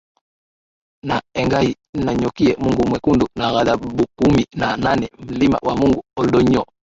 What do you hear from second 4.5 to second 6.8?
na nane Mlima wa Mungu Ol Doinyo